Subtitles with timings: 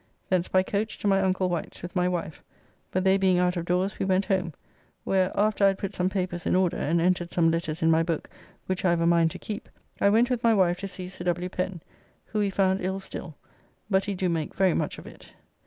[0.29, 2.41] Thence by coach to my Uncle Wight's with my wife,
[2.89, 4.55] but they being out of doors we went home,
[5.03, 8.01] where, after I had put some papers in order and entered some letters in my
[8.01, 8.27] book
[8.65, 9.69] which I have a mind to keep,
[9.99, 11.49] I went with my wife to see Sir W.
[11.49, 11.83] Pen,
[12.25, 13.35] who we found ill still,
[13.91, 15.33] but he do make very much of it.